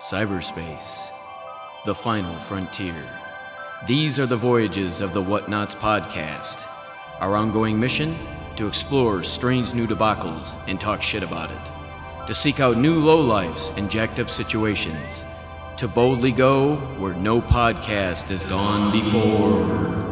[0.00, 1.10] Cyberspace,
[1.84, 3.06] the final frontier.
[3.86, 6.66] These are the voyages of the Whatnots podcast.
[7.20, 8.16] Our ongoing mission?
[8.56, 12.26] To explore strange new debacles and talk shit about it.
[12.26, 15.26] To seek out new lowlifes and jacked up situations.
[15.76, 20.09] To boldly go where no podcast has gone before.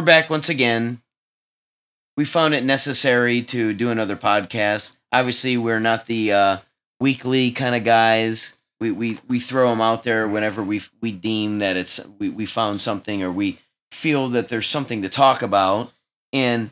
[0.00, 1.02] We're back once again.
[2.16, 4.96] We found it necessary to do another podcast.
[5.12, 6.56] Obviously, we're not the uh,
[7.00, 8.56] weekly kind of guys.
[8.80, 12.46] We, we we throw them out there whenever we we deem that it's we, we
[12.46, 13.58] found something or we
[13.92, 15.92] feel that there's something to talk about.
[16.32, 16.70] And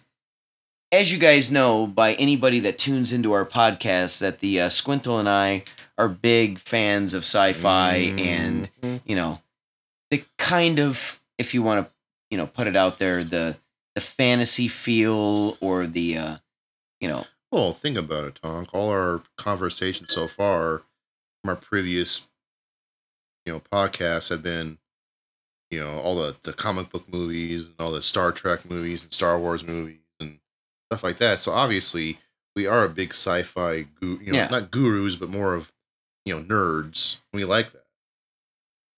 [0.90, 5.20] as you guys know, by anybody that tunes into our podcast, that the uh, Squintle
[5.20, 5.65] and I
[5.98, 9.02] are big fans of sci-fi and Mhm.
[9.04, 9.43] you know
[10.10, 11.93] the kind of if you want to
[12.30, 13.57] you know put it out there the
[13.95, 16.37] the fantasy feel or the uh
[17.01, 18.68] you know Well, think about it, Tonk.
[18.74, 20.82] All our conversations so far
[21.43, 22.29] from our previous,
[23.46, 24.79] you know, podcasts have been,
[25.71, 29.12] you know, all the the comic book movies and all the Star Trek movies and
[29.12, 30.40] Star Wars movies and
[30.90, 31.40] stuff like that.
[31.40, 32.18] So obviously,
[32.54, 34.49] we are a big sci-fi, gu- you know, Yeah.
[34.49, 35.73] not gurus, but more of,
[36.26, 37.18] you know, nerds.
[37.32, 37.87] We like that.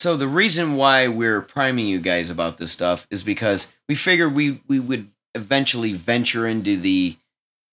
[0.00, 4.34] So the reason why we're priming you guys about this stuff is because we figured
[4.34, 7.16] we we would eventually venture into the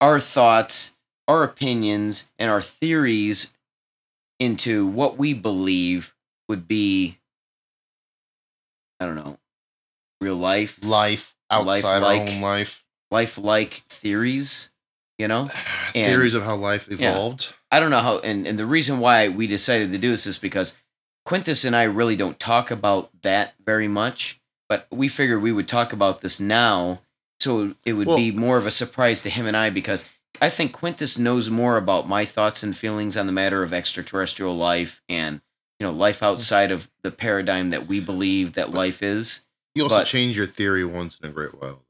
[0.01, 0.93] our thoughts
[1.27, 3.51] our opinions and our theories
[4.39, 6.13] into what we believe
[6.47, 7.17] would be
[8.99, 9.37] i don't know
[10.21, 12.29] real life Life outside our Life-like.
[12.35, 12.83] own life.
[13.11, 14.69] life-like theories
[15.17, 15.49] you know
[15.95, 17.11] And- Theories of how life Yeah.
[17.11, 17.53] evolved.
[17.71, 20.37] I don't know how, and, and the reason why we decided to do this is
[20.37, 20.77] because
[21.27, 25.67] Quintus and I really don't talk about that very much, but we figured we would
[25.67, 27.01] talk about this now,
[27.41, 30.07] so it would be more of a surprise to him and I because
[30.41, 34.55] I think Quintus knows more about my thoughts and feelings on the matter of extraterrestrial
[34.55, 35.41] life and
[35.81, 36.27] you know life mm-hmm.
[36.27, 39.43] outside of the paradigm that we believe that life is.
[39.75, 41.83] You also But- change your theory once in a great while.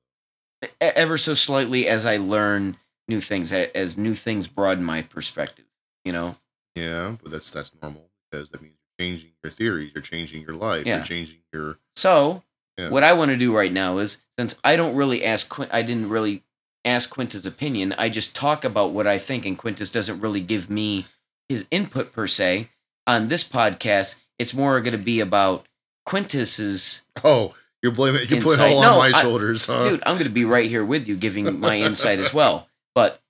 [0.81, 5.66] ever so slightly as I learn new things, as new things broaden my perspective.
[6.03, 6.38] You know,
[6.73, 10.85] Yeah, but that's that's normal because that means changing your theories, you're changing your life,
[10.85, 10.97] Yeah.
[10.97, 12.44] you're changing your So,
[12.78, 12.90] Yeah.
[12.90, 16.09] what I want to do right now is since I don't really ask, I didn't
[16.09, 16.44] really
[16.85, 17.94] ask Quintus' opinion.
[17.97, 21.06] I just talk about what I think, and Quintus doesn't really give me
[21.50, 22.69] his input per se.
[23.08, 25.66] On this podcast, it's more going to be about
[26.06, 27.03] Quintus's.
[27.24, 29.90] Oh, you're blaming you're putting all No, on my I- shoulders, huh?
[29.90, 32.68] Dude, I'm going to be right here with you, giving my insight as well.
[32.96, 33.22] But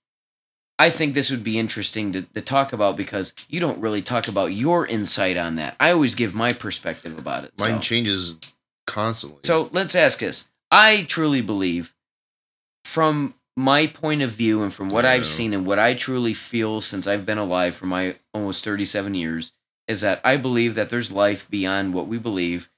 [0.79, 4.27] I think this would be interesting to, to talk about because you don't really talk
[4.27, 5.75] about your insight on that.
[5.79, 7.53] I always give my perspective about it.
[7.59, 7.79] Mine so.
[7.79, 8.35] changes
[8.85, 9.39] constantly.
[9.43, 10.47] So let's ask this.
[10.69, 11.95] I truly believe,
[12.85, 15.11] from my point of view and from what Yeah.
[15.11, 19.15] I've seen and what I truly feel since I've been alive for my almost 37
[19.15, 19.53] years,
[19.87, 22.69] is that I believe that there's life beyond what we believe.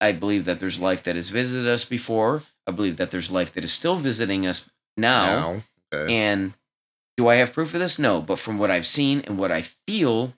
[0.00, 2.42] I believe that there's life that has visited us before.
[2.66, 5.24] I believe that there's life that is still visiting us now.
[5.26, 5.62] now,
[5.92, 6.14] okay.
[6.14, 6.54] And
[7.16, 7.98] do I have proof of this?
[7.98, 8.20] No.
[8.20, 10.34] But from what I've seen and what I feel,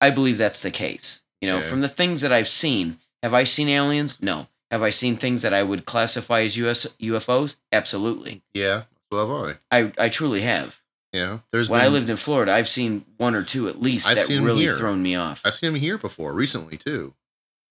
[0.00, 1.22] I believe that's the case.
[1.40, 1.66] You know, Okay.
[1.66, 4.20] from the things that I've seen, have I seen aliens?
[4.22, 4.48] No.
[4.70, 7.56] Have I seen things that I would classify as US, UFOs?
[7.72, 8.42] Absolutely.
[8.54, 9.78] yeah, so have I.
[9.82, 10.80] I, I truly have.
[11.12, 14.16] Yeah, there's when I lived in Florida, I've seen one or two at least I've
[14.16, 14.74] that really here.
[14.74, 15.42] thrown me off.
[15.44, 17.14] I've seen him here before recently too.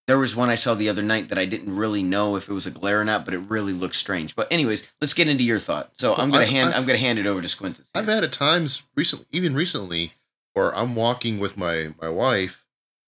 [0.08, 2.54] There was one I saw the other night that I didn't really know if it
[2.54, 4.36] was a glare or not, but it really looked strange.
[4.36, 5.92] But anyways, let's get into your thought.
[5.98, 7.86] So I'm gonna I've- hand I've- I'm gonna hand it over to Squintus.
[7.96, 10.14] I've had at times recently, even recently,
[10.54, 12.66] where I'm walking with my my wife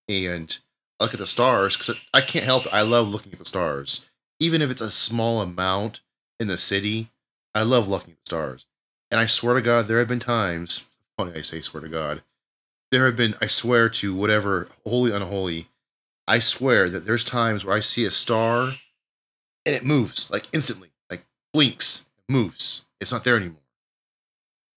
[0.08, 0.58] and
[1.00, 2.74] I look at the stars because I can't help it.
[2.74, 4.06] I love looking at the stars,
[4.40, 6.00] even if it's a small amount
[6.40, 7.12] in the city.
[7.54, 8.66] I love looking at the stars,
[9.12, 10.88] and I swear to God, there have been times.
[11.18, 12.24] Funny I say swear to God.
[12.92, 13.36] There have been.
[13.42, 15.68] I swear to whatever holy unholy.
[16.28, 18.74] I swear that there's times where I see a star,
[19.66, 22.86] and it moves like instantly, like blinks, moves.
[23.00, 23.62] It's not there anymore.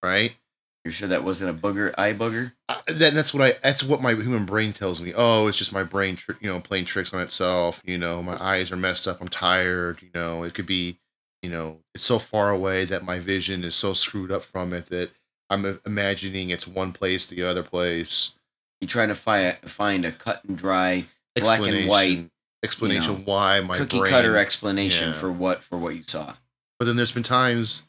[0.02, 0.36] Right.
[0.84, 2.52] You're sure that wasn't a booger eye booger?
[2.68, 5.12] Uh, then that's what I that's what my human brain tells me.
[5.14, 7.82] Oh, it's just my brain, tr- you know, playing tricks on itself.
[7.84, 9.20] You know, my eyes are messed up.
[9.20, 10.00] I'm tired.
[10.02, 10.98] You know, it could be,
[11.42, 14.86] you know, it's so far away that my vision is so screwed up from it
[14.86, 15.10] that
[15.50, 18.34] I'm imagining it's one place, the other place.
[18.80, 21.06] You're trying to find find a cut and dry,
[21.42, 22.30] black and white, Explanation-
[22.64, 25.14] explanation know, why my cookie brain, cutter explanation yeah.
[25.14, 26.34] for what for what you saw.
[26.78, 27.84] But then there's been times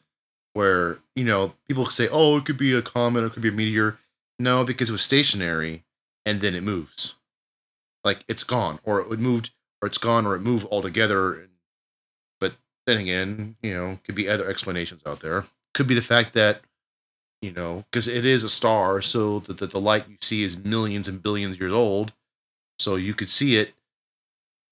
[0.53, 3.49] where, you know, people say, oh, it could be a comet, or it could be
[3.49, 3.99] a meteor.
[4.39, 5.83] No, because it was stationary
[6.25, 7.15] and then it moves.
[8.03, 11.47] Like it's gone, or it moved, or it's gone, or it moved altogether.
[12.39, 12.53] But
[12.85, 15.45] then again, you know, could be other explanations out there.
[15.73, 16.61] Could be the fact that,
[17.41, 20.63] you know, because it is a star, so that the, the light you see is
[20.63, 22.13] millions and billions years old.
[22.79, 23.73] So you could see it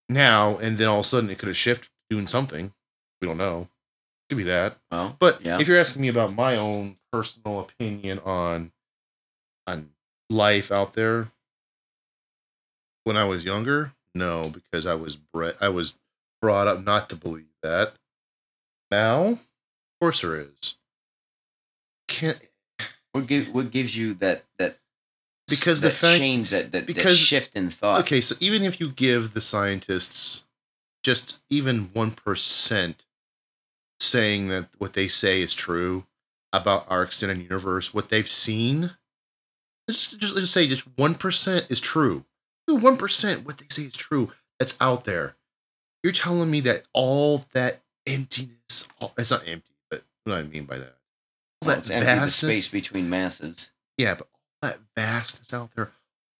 [0.09, 2.73] now, and then all of a sudden it could have shifted doing something.
[3.21, 3.67] We don't know.
[4.29, 4.77] Could be that.
[4.91, 5.59] Well, But Yeah.
[5.59, 8.71] if you're asking me about my own personal opinion on
[9.65, 9.91] on
[10.29, 11.31] life out there,
[13.03, 15.95] when I was younger, no, because I was bred, I was
[16.41, 17.93] brought up not to believe that.
[18.89, 19.39] Now, of
[19.99, 20.75] course, there is.
[22.07, 22.39] Can't
[23.11, 24.79] what give, what gives you that that
[25.47, 27.99] Because that the fact- change that that, that because- shift in thought?
[28.01, 28.21] okay.
[28.21, 30.45] So even if you give the scientists
[31.03, 33.05] just even one percent
[33.99, 36.05] saying that what they say is true
[36.53, 38.91] about our extended universe, what they've seen,
[39.89, 42.25] just just, just say just one percent is true.
[42.67, 44.31] One percent what they say is true.
[44.59, 45.35] That's out there.
[46.03, 50.43] You're telling me that all that emptiness, all, it's not empty, but what do I
[50.43, 50.95] mean by that?
[51.61, 53.71] All Well, that it's empty the vastness, space between masses.
[53.97, 54.27] yeah, but
[54.61, 55.91] that vastness out there,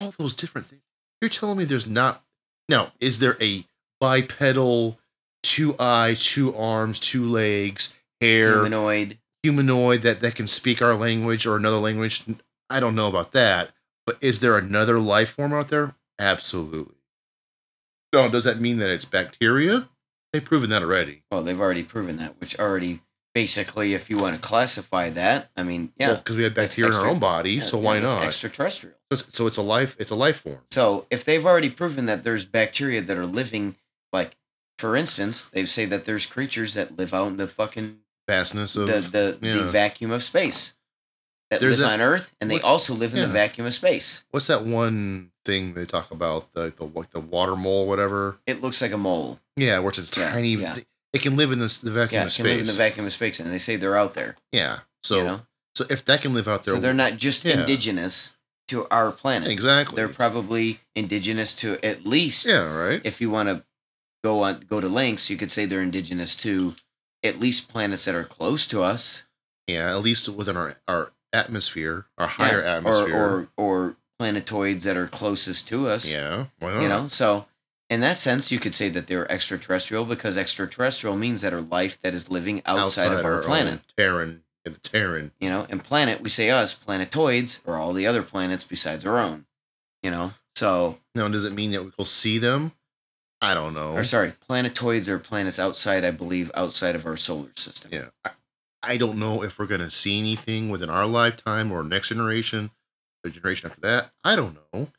[0.02, 0.82] all those different things.
[1.22, 2.24] You're telling me there's not
[2.70, 3.64] now, is there a
[4.00, 5.00] bipedal,
[5.44, 9.18] two eye, two arms, two legs, hair, Humanoid.
[9.44, 12.24] humanoid that, that can speak our language or another language?
[12.70, 13.72] I don't know about that.
[14.06, 15.96] But is there another life form out there?
[16.20, 16.96] Absolutely.
[18.14, 19.90] So does that mean that it's bacteria?
[20.32, 21.24] They've proven that already.
[21.32, 23.02] Well, they've already proven that, which already
[23.38, 26.98] basically, if you want to classify that, I mean, yeah, because we have bacteria in
[26.98, 28.24] our own body, yeah, so why it's not?
[28.24, 28.96] extraterrestrial?
[29.12, 29.96] So it's, so it's a life.
[30.00, 30.62] It's a life form.
[30.72, 33.76] So if they've already proven that there's bacteria that are living,
[34.12, 34.38] like
[34.80, 38.88] for instance, they say that there's creatures that live out in the fucking Vastness of
[38.88, 40.74] the the, the vacuum of space
[41.52, 44.24] that There's live a- on Earth, and they also live in the vacuum of space.
[44.32, 48.40] What's that one thing they talk about the the like the water mole, whatever?
[48.48, 49.40] It looks like a mole.
[49.56, 50.54] Yeah, where it's Yeah, tiny.
[50.56, 50.76] yeah.
[51.14, 52.38] It can live in this the vacuum Yeah, of it space.
[52.44, 54.36] can live in the vacuum of space, and they say they're out there.
[54.52, 54.80] yeah.
[55.04, 55.42] So you know,
[55.76, 57.62] so if that can live out there, so they're not just Yeah.
[57.62, 58.34] indigenous
[58.68, 59.48] to our planet.
[59.50, 59.96] exactly.
[59.96, 62.46] They're probably indigenous to at least.
[62.46, 63.02] yeah, right.
[63.06, 63.64] If you want to
[64.24, 66.76] go on go to lengths, you could say they're indigenous to
[67.24, 69.24] at least planets that are close to us.
[69.68, 73.16] yeah, at least within our our atmosphere, our higher Yeah, atmosphere.
[73.16, 76.12] or, or or planetoids that are closest to us.
[76.12, 76.82] yeah, why not?
[76.82, 77.08] you know.
[77.08, 77.48] So
[77.90, 82.02] in that sense, you could say that they're extraterrestrial because extraterrestrial means that are life
[82.02, 83.74] that is living outside, of our, planet.
[83.74, 85.32] own Terran, the Terran.
[85.40, 89.20] You know, and planet we say us planetoids or all the other planets besides our
[89.20, 89.46] own.
[90.04, 92.74] You know, so Now, does it mean that we'll see them?
[93.42, 93.94] I don't know.
[93.94, 97.92] or sorry, planetoids are planets outside, I believe, outside of our solar system.
[97.94, 98.08] Yeah.
[98.26, 98.32] I,
[98.84, 102.72] I don't know if we're going to see anything within our lifetime or next generation,
[103.24, 104.12] the generation after that.
[104.24, 104.90] I don't know.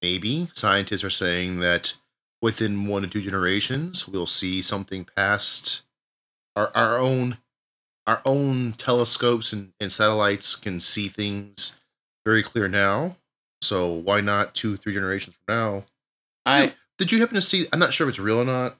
[0.00, 1.96] Maybe scientists are saying that
[2.42, 5.82] within one to two generations, we'll see something past
[6.56, 7.38] our, our own
[8.06, 11.80] our own telescopes and, and satellites can see things
[12.26, 13.16] very clear now.
[13.62, 15.84] So why not two, three generations from now?
[16.44, 17.68] I Did you happen to see?
[17.72, 18.76] I'm not sure if it's real or not,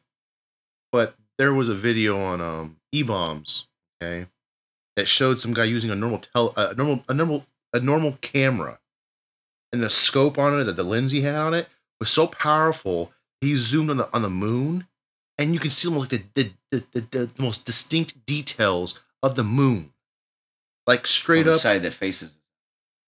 [0.90, 3.66] but there was a video on um e bombs,
[4.02, 4.26] okay,
[4.96, 8.80] that showed some guy using a normal tel, a normal, a normal, a normal camera,
[9.72, 11.68] and the scope on it that the lens he had on it
[12.00, 13.12] was so powerful.
[13.42, 14.86] He zoomed on the on the moon,
[15.36, 19.42] and you can see like the the the, the, the, most distinct details of the
[19.42, 19.92] moon,
[20.86, 22.36] like straight on the up side that faces,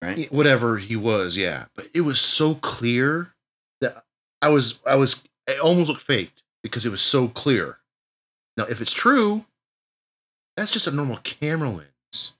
[0.02, 0.30] right?
[0.32, 1.66] whatever he was, yeah.
[1.76, 3.32] But it was so clear
[3.80, 4.04] that
[4.42, 7.78] I was I was it almost looked faked because it was so clear.
[8.56, 9.44] Now, if it's true,
[10.56, 12.34] that's just a normal camera lens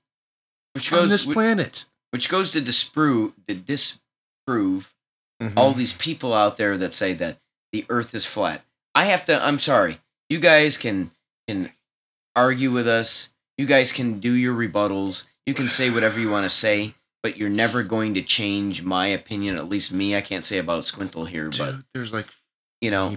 [0.73, 1.85] Which on this which, planet.
[2.11, 4.95] which goes to disprove to disprove
[5.43, 5.55] Mhm.
[5.57, 7.39] all these people out there that say that
[7.75, 8.63] the earth is flat.
[8.95, 9.99] I have to I'm sorry.
[10.31, 11.11] You guys can
[11.49, 11.71] can
[12.37, 13.31] argue with us.
[13.59, 15.27] You guys can do your rebuttals.
[15.45, 19.09] You can say whatever you want to say, but you're never going to change my
[19.09, 20.17] opinion, at least me.
[20.17, 22.27] I can't say about Squintle here, but there's like
[22.81, 23.17] you know,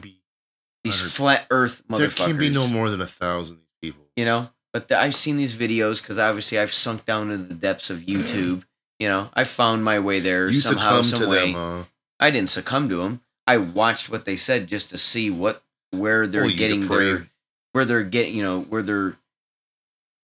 [0.83, 2.17] these flat earth motherfuckers.
[2.17, 4.05] there can be no more than a thousand people.
[4.15, 7.53] you know but the, i've seen these videos because obviously i've sunk down to the
[7.53, 8.63] depths of youtube
[8.99, 11.83] you know i found my way there You somehow some way them, huh?
[12.19, 16.27] i didn't succumb to them i watched what they said just to see what where
[16.27, 17.29] they're Oh, getting their
[17.71, 19.15] where they're getting you know where they're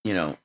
[0.04, 0.38] you know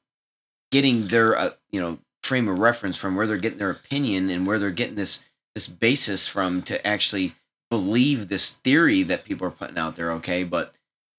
[0.71, 4.47] getting their uh, you know frame of reference from where they're getting their opinion and
[4.47, 7.33] where they're getting this this basis from to actually
[7.71, 10.45] believe this theory that people are putting out there okay?
[10.45, 10.75] But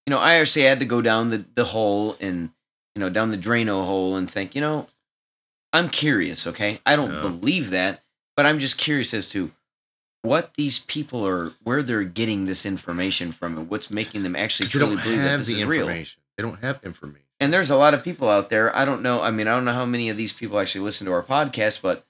[0.08, 2.52] you know i actually had to go down the, the hole and
[2.96, 4.88] you know down the drano hole and think you know
[5.74, 6.80] i'm curious okay?
[6.86, 7.22] I don't Yeah.
[7.22, 8.02] believe that
[8.36, 9.52] but i'm just curious as to
[10.22, 14.68] what these people are, where they're getting this information from, and what's making them actually
[14.68, 15.82] truly don't believe that have this the is real.
[15.82, 16.22] information.
[16.38, 17.26] They don't have information.
[17.40, 18.76] And there's a lot of people out there.
[18.76, 19.22] I don't know.
[19.22, 21.82] I mean, I don't know how many of these people actually listen to our podcast,
[21.82, 22.06] but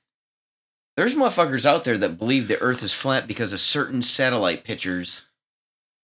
[0.98, 5.24] there's motherfuckers out there that believe the Earth is flat because of certain satellite pictures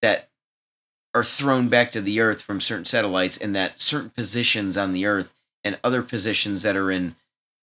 [0.01, 0.29] that
[1.15, 5.05] are thrown back to the Earth from certain satellites, and that certain positions on the
[5.05, 5.33] Earth
[5.63, 7.15] and other positions that are in,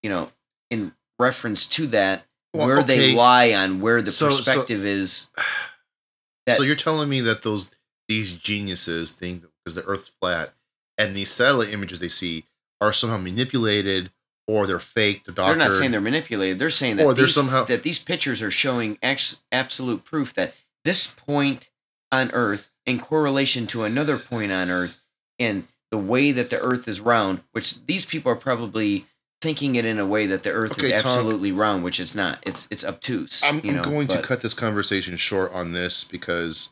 [0.03, 0.33] you know,
[0.69, 5.29] in reference to that, Well, where they lie on where the So- so- perspective is.
[6.47, 7.71] that- so you're telling me that those
[8.09, 10.53] these geniuses think because the Earth's flat
[10.99, 12.45] and these satellite images they see
[12.81, 14.11] are somehow manipulated
[14.49, 15.35] or they're fake, they're.
[15.35, 16.59] They're not saying they're manipulated.
[16.59, 20.55] They're saying that these, somehow- that these pictures are showing ex- absolute proof that
[20.85, 21.71] this point
[22.11, 25.01] on Earth, in correlation to another point on Earth,
[25.39, 29.07] and the way that the Earth is round, which these people are probably
[29.43, 31.11] thinking it in a way that the Earth Okay, is Tom.
[31.11, 32.39] absolutely round, which it's not.
[32.47, 33.43] It's it's obtuse.
[33.45, 36.71] I'm, you I'm know, going to cut this conversation short on this because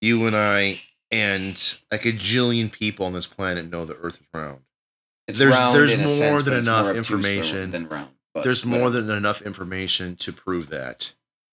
[0.00, 0.80] you and I
[1.10, 4.60] and like a jillion people on this planet know the Earth is round.
[5.28, 7.70] It's there's- round there's in a more sense, than but enough more information.
[7.70, 8.10] than round.
[8.34, 9.02] but There's more whatever.
[9.02, 11.12] than enough information to prove that.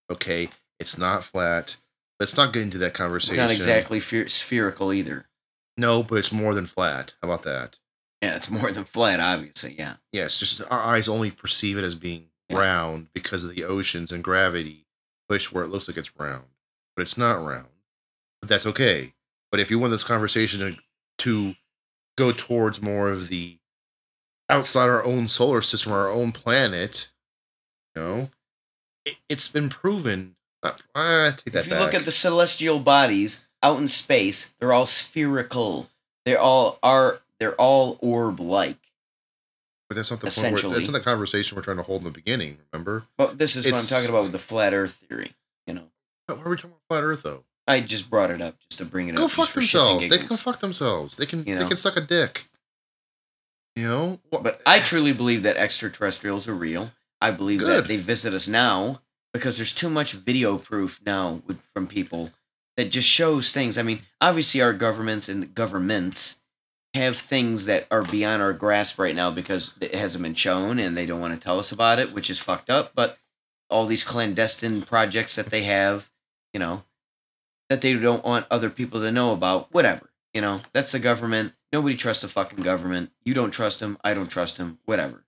[0.09, 0.49] Okay,
[0.79, 1.77] it's not flat.
[2.19, 3.35] Let's not get into that conversation.
[3.35, 5.25] It's not exactly spher- spherical either.
[5.77, 7.13] No, but it's more than flat.
[7.21, 7.77] How about that?
[8.21, 9.75] Yeah, it's more than flat, obviously.
[9.77, 9.95] Yeah.
[10.11, 12.57] Yes, just our eyes only perceive it as being Yeah.
[12.59, 14.85] round because of the oceans and gravity
[15.29, 16.45] push where it looks like it's round,
[16.95, 17.67] but it's not round.
[18.41, 19.13] But that's okay.
[19.51, 20.77] But if you want this conversation to,
[21.19, 21.55] to
[22.17, 23.57] go towards more of the
[24.49, 27.09] outside our own solar system, our own planet,
[27.95, 28.29] you know,
[29.05, 30.35] it, it's been proven.
[30.63, 34.85] Uh, take that if you look at the celestial bodies out in space, they're all
[34.87, 35.89] spherical.
[36.25, 38.77] They're all are they're all orb like.
[39.89, 40.63] but that's not the point.
[40.63, 42.59] Where, that's not the conversation we're trying to hold in the beginning.
[42.73, 43.03] Remember?
[43.17, 45.33] But this is It's- what I'm talking about with the flat Earth theory.
[45.65, 45.91] You know,
[46.27, 47.43] Why are we talking about flat Earth though?
[47.69, 49.31] I just brought it up just to bring it go up.
[49.31, 50.07] fuck just for themselves.
[50.09, 51.15] They can fuck themselves.
[51.17, 52.47] They can You they can suck a dick.
[53.75, 54.19] You know?
[54.31, 56.91] Wha- But I truly believe that extraterrestrials are real.
[57.21, 57.83] I believe Good.
[57.83, 59.01] that they visit us now
[59.33, 62.31] because there's too much video proof now with, from people
[62.75, 63.77] that just shows things.
[63.77, 66.36] I mean, obviously, our governments and governments
[66.97, 70.95] have things that are beyond our grasp right now because it hasn't been shown and
[70.95, 72.91] they don't want to tell us about it, which is fucked up.
[72.93, 73.17] But
[73.69, 76.09] all these clandestine projects that they have,
[76.53, 76.83] you know,
[77.69, 80.09] that they don't want other people to know about, whatever.
[80.33, 81.53] You know, that's the government.
[81.73, 83.11] Nobody trusts the fucking government.
[83.25, 83.97] You don't trust them.
[84.03, 84.79] I don't trust them.
[84.85, 85.23] Whatever.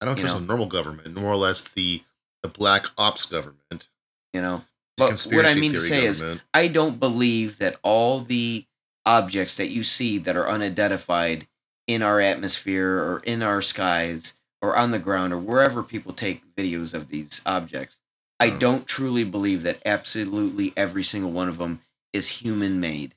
[0.00, 0.40] I don't you trust know.
[0.40, 2.02] the normal government, more or less the
[2.42, 3.88] the black ops government.
[4.32, 4.62] You know.
[4.96, 6.22] But what I mean to say is.
[6.54, 8.66] I don't believe that all the
[9.06, 11.46] objects that you see that are unidentified
[11.86, 16.54] in our atmosphere or in our skies or on the ground or wherever people take
[16.54, 18.00] videos of these objects,
[18.38, 18.58] I Oh.
[18.58, 21.80] don't truly believe that absolutely every single one of them
[22.12, 23.14] is human made.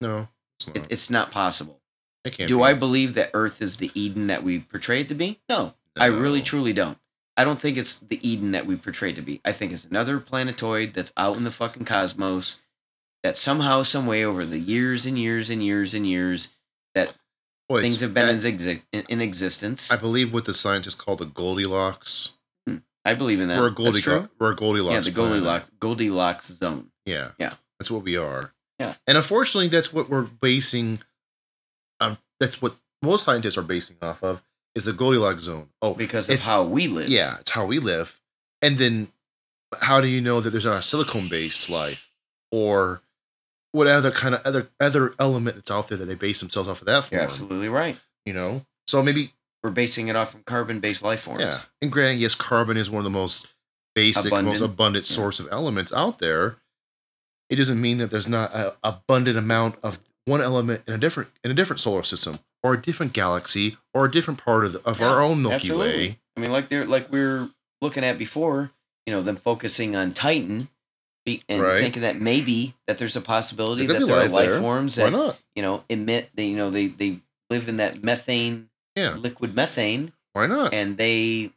[0.00, 0.28] no,
[0.58, 0.76] it's not.
[0.76, 1.80] It, it's not possible.
[2.24, 2.62] It can't Do be.
[2.64, 5.40] I believe that Earth is the Eden that we portray it to be?
[5.48, 6.98] No, I really truly don't.
[7.36, 9.40] I don't think it's the Eden that we portray it to be.
[9.44, 12.60] I think it's another planetoid that's out in the fucking cosmos
[13.24, 16.50] that somehow, some way, over the years and years and years and years,
[16.94, 17.12] that
[17.68, 19.90] Well, things have been in, exi- in, in existence.
[19.90, 22.34] I believe what the scientists call the Goldilocks.
[23.04, 23.58] I believe in that.
[23.58, 24.28] We're a Goldilocks.
[24.38, 24.94] We're a Goldilocks.
[24.94, 25.30] Yeah, the planet.
[25.32, 26.90] Goldilocks Goldilocks zone.
[27.04, 27.30] Yeah.
[27.38, 27.54] Yeah.
[27.80, 28.52] That's what we are.
[28.78, 28.94] Yeah.
[29.06, 31.00] And unfortunately, that's what we're basing.
[32.00, 34.42] Um, that's what most scientists are basing off of
[34.74, 35.68] is the Goldilocks zone.
[35.82, 37.08] Oh, Because of how we live.
[37.08, 38.18] yeah, it's how we live.
[38.62, 39.08] And then,
[39.82, 42.10] how do you know that there's not a silicone-based life
[42.50, 43.02] or
[43.74, 46.80] what other kind of other other element that's out there that they base themselves off
[46.80, 47.98] of that You're absolutely right.
[48.24, 51.40] You know, so maybe We're basing it off from carbon based life forms.
[51.42, 51.56] yeah.
[51.82, 53.48] And granted, yes, carbon is one of the most
[53.94, 54.60] basic, most Abundant.
[54.62, 55.14] abundant Yeah.
[55.16, 56.56] source of elements out there.
[57.50, 61.30] It doesn't mean that there's not an abundant amount of one element in a different
[61.42, 64.80] in a different solar system or a different galaxy or a different part of, the,
[64.88, 66.08] of our own Milky absolutely.
[66.08, 66.18] Way.
[66.36, 67.50] I mean, like they're like we are
[67.82, 68.70] looking at before,
[69.06, 70.68] you know, them focusing on Titan
[71.24, 71.80] be- and Right.
[71.80, 74.60] thinking that maybe that there's a possibility that there are life there.
[74.60, 75.38] forms Why that not?
[75.54, 76.30] you know emit.
[76.34, 80.74] They, you know, they they live in that methane, Yeah, liquid methane, why not?
[80.74, 81.52] and they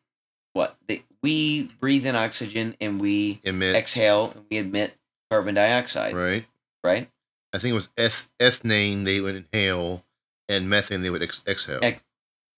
[0.53, 4.95] what they we breathe in oxygen and we Emit, exhale and we emit
[5.29, 6.45] carbon dioxide, right?
[6.83, 7.09] right?
[7.53, 10.05] I think it was eth- ethane they would inhale
[10.47, 11.79] and methane they would ex- exhale.
[11.81, 12.03] Ex-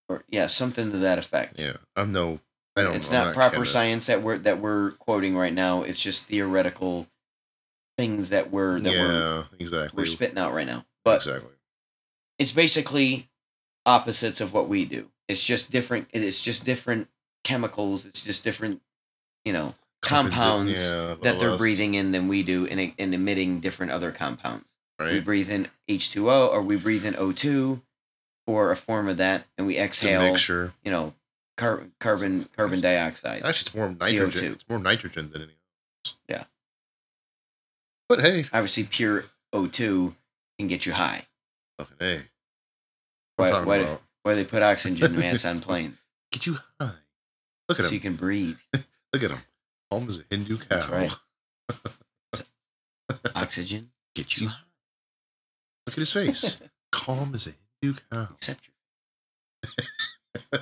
[0.10, 1.60] Or yeah, something to that effect.
[1.60, 2.40] yeah, I'm no,
[2.76, 2.96] I don't.
[2.96, 3.74] it's not, proper chemist.
[3.74, 5.84] science that we're that we're quoting right now.
[5.84, 7.08] It's just theoretical
[7.98, 10.02] things that we're that we're exactly.
[10.02, 10.86] we're spitting out right now.
[11.04, 11.52] But exactly.
[12.38, 13.30] it's basically
[13.86, 15.10] opposites of what we do.
[15.28, 16.08] It's just different.
[16.14, 17.08] It's just different
[17.44, 18.06] chemicals.
[18.06, 18.82] It's just different.
[19.46, 23.92] You know, compounds Yeah, that they're breathing in than we do and, and emitting different
[23.92, 24.76] other compounds.
[25.00, 25.14] Right.
[25.14, 27.82] We breathe in H2O or we breathe in O2
[28.48, 30.36] or a form of that and we exhale,
[30.84, 31.14] you know,
[31.60, 33.44] car- carbon carbon dioxide.
[33.44, 34.30] Actually, it's more nitrogen.
[34.30, 34.54] CO2.
[34.54, 35.58] It's more nitrogen than anything
[36.06, 36.16] else.
[36.28, 36.44] Yeah.
[38.08, 40.16] But hey, Obviously pure O2
[40.58, 41.26] can get you high.
[41.78, 42.22] fucking hey.
[43.36, 46.92] Why, why, about why they put oxygen masks on planes get you high.
[47.68, 47.88] Look at so him.
[47.90, 48.58] So you can breathe.
[49.14, 49.40] Look at him.
[49.92, 50.66] Calm as a Hindu cow.
[50.70, 51.12] That's right.
[53.36, 54.46] Oxygen Get gets you.
[54.48, 54.60] you high.
[55.88, 56.62] Look at his face.
[56.92, 57.52] Calm as a
[57.82, 58.28] Hindu cow.
[58.36, 58.70] Except
[60.52, 60.62] your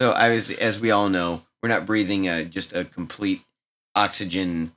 [0.00, 3.42] So I was, as we all know, we're not breathing uh, just a complete
[3.94, 4.72] oxygen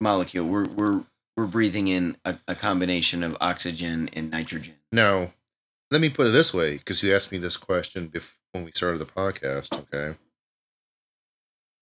[0.00, 0.46] molecule.
[0.46, 1.04] We're we're
[1.36, 4.74] we're breathing in a, a combination of oxygen and nitrogen.
[4.92, 5.32] Now,
[5.90, 8.72] let me put it this way, because you asked me this question before when we
[8.72, 10.18] started the podcast, okay?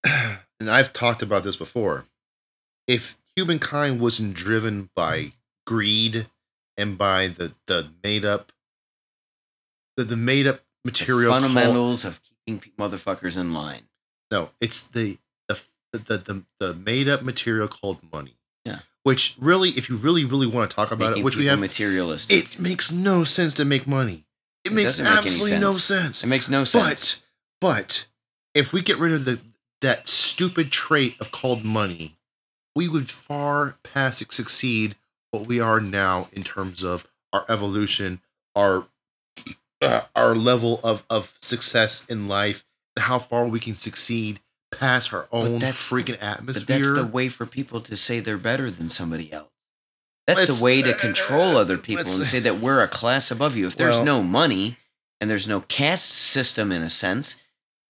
[0.60, 2.06] And I've talked about this before.
[2.86, 5.32] If humankind wasn't driven by
[5.66, 6.28] greed
[6.76, 8.52] and by the the made up
[9.96, 13.82] the, the made up material called- fundamentals of keeping motherfuckers in line.
[14.30, 15.58] no, it's the the
[15.92, 18.34] the the, the made up material called money.
[18.64, 18.80] Yeah.
[19.02, 21.60] Which really, if you really really want to talk about Making it, which we have,
[21.60, 24.24] materialist, it makes no sense to make money.
[24.64, 25.84] It, It makes doesn't make absolutely no sense.
[25.84, 26.24] sense.
[26.24, 27.22] it makes no sense.
[27.60, 28.06] But but
[28.54, 29.40] if we get rid of the
[29.82, 32.16] that stupid trait of called money,
[32.74, 34.96] we would far past succeed
[35.30, 38.20] what we are now in terms of our evolution,
[38.56, 38.86] our
[39.84, 42.64] uh, our level of of success in life,
[42.96, 44.40] and how far we can succeed
[44.72, 46.78] past our own freaking but atmosphere.
[46.78, 49.50] that's the way for people to say they're better than somebody else.
[50.26, 53.30] That's Let's- the way to uh, control other people and say that we're a class
[53.30, 53.66] above you.
[53.66, 54.78] If there's Well- no money
[55.20, 57.40] and there's no caste system in a sense,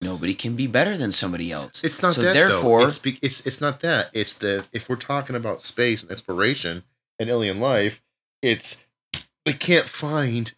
[0.02, 1.82] nobody can be better than somebody else.
[1.82, 2.86] It's not So that therefore- though.
[2.88, 4.10] It's, it's it's not that.
[4.12, 6.82] It's the if we're talking about space and exploration
[7.18, 8.02] and alien life,
[8.42, 8.84] it's
[9.46, 10.52] they can't find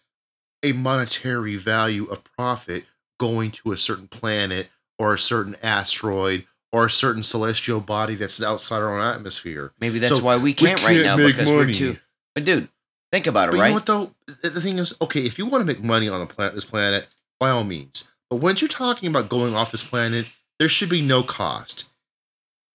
[0.62, 2.85] a monetary value of profit
[3.19, 8.42] going to a certain planet or a certain asteroid or a certain celestial body that's
[8.42, 9.73] outside our own atmosphere.
[9.81, 11.99] Maybe that's So why we can't, right now because we're too.
[12.35, 12.69] But dude,
[13.12, 13.69] think about it, But you right?
[13.69, 14.14] know what though?
[14.42, 17.07] The thing is, okay, if you want to make money on the planet, this planet,
[17.38, 18.09] by all means.
[18.31, 20.27] But once you're talking about going off this planet,
[20.59, 21.90] there should be no cost.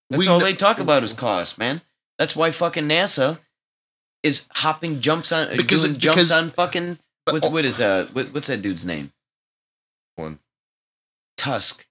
[0.09, 1.81] That's We all kn- they talk about is cost, man.
[2.17, 3.39] That's why fucking NASA
[4.23, 6.99] is hopping jumps on Because- jumps because- on fucking
[7.31, 9.11] But- what, what is uh what, what's that dude's name?
[10.15, 10.39] One.
[11.37, 11.85] Tusk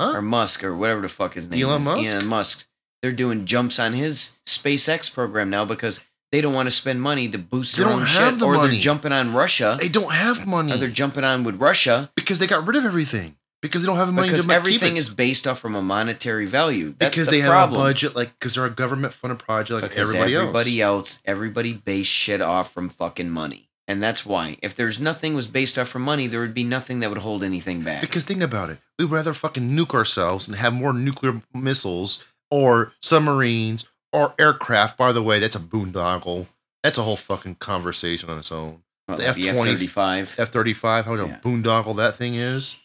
[0.00, 0.14] Huh?
[0.16, 1.86] or Musk or whatever the fuck his name Elon is.
[1.86, 2.14] Musk?
[2.16, 2.66] Elon Musk.
[3.02, 6.00] They're doing jumps on his SpaceX program now because
[6.32, 8.46] they don't want to spend money to boost They their don't own have shit, the
[8.46, 8.72] or money.
[8.72, 12.38] they're jumping on Russia, They don't have money or they're jumping on with Russia because
[12.40, 14.62] they got rid of everything because they don't have money because to keep it.
[14.64, 16.94] Because everything is based off from a monetary value.
[16.98, 17.78] That's because the they problem.
[17.80, 20.96] have a budget like because they're a government funded project like because everybody, everybody else.
[21.16, 23.68] else, everybody based shit off from fucking money.
[23.86, 24.56] And that's why.
[24.62, 27.44] If there's nothing was based off from money, there would be nothing that would hold
[27.44, 28.00] anything back.
[28.00, 32.92] Because think about it, we'd rather fucking nuke ourselves and have more nuclear missiles or
[33.02, 34.96] submarines or aircraft.
[34.96, 36.46] By the way, that's a boondoggle.
[36.82, 38.82] That's a whole fucking conversation on its own.
[39.06, 40.38] Well, the the F-20 F-35.
[40.38, 41.36] F thirty five, how Yeah.
[41.36, 42.80] a boondoggle that thing is.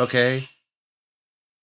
[0.00, 0.48] Okay.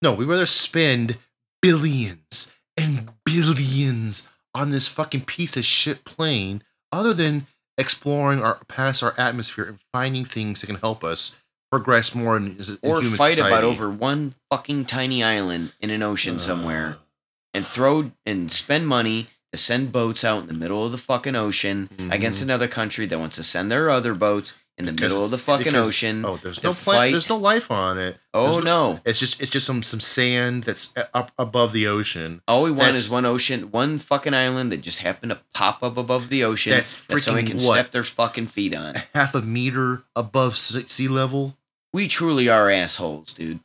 [0.02, 1.18] No, we'd rather spend
[1.62, 6.64] billions and billions on this fucking piece of shit plane,
[6.94, 7.48] other than
[7.80, 11.40] exploring our past our atmosphere and finding things that can help us
[11.72, 13.54] progress more in, in or human fight society.
[13.54, 16.98] about over one fucking tiny island in an ocean Uh, somewhere
[17.54, 21.36] and throw and spend money to send boats out in the middle of the fucking
[21.36, 22.44] ocean against Mhm.
[22.44, 25.38] another country that wants to send their other boats in the Because middle of the
[25.38, 26.24] fucking because- ocean.
[26.26, 26.78] Oh, there's no plant.
[26.78, 27.12] fight.
[27.12, 28.18] There's no life on it.
[28.34, 29.00] oh there's no.
[29.06, 32.42] It's just it's just some some sand that's uh, up above the ocean.
[32.48, 35.84] All we want That's- is one ocean, one fucking island that just happened to pop
[35.84, 37.74] up above the ocean That's that someone freaking can what?
[37.74, 38.96] step their fucking feet on.
[38.96, 41.58] A half a meter above sea level.
[41.92, 43.60] We truly are assholes, dude.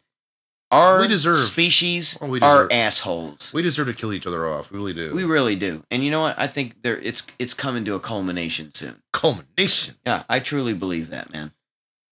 [0.75, 3.53] Our We deserve- species Oh, we are deserve- assholes.
[3.55, 4.71] We deserve to kill each other off.
[4.73, 5.15] We really do.
[5.15, 5.85] We really do.
[5.91, 6.39] And you know what?
[6.39, 9.03] I think there it's it's coming to a culmination soon.
[9.13, 9.95] culmination.
[10.07, 11.53] Yeah, I truly believe that, man.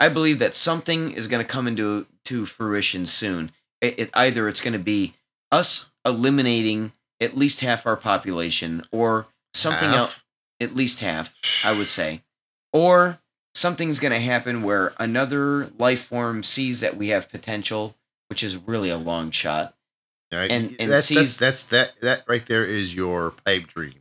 [0.00, 3.50] I believe that something is going to come into to fruition soon.
[3.80, 5.14] It, it either it's going to be
[5.50, 9.98] us eliminating at least half our population, or something Half?
[9.98, 10.22] else,
[10.60, 12.22] at least half, I would say,
[12.72, 13.20] or
[13.54, 17.94] something's going to happen where another life form sees that we have potential,
[18.32, 19.76] which is really a long shot.
[20.30, 24.00] Yeah, And- and that's, sees- that's that's that that right there is your pipe dream.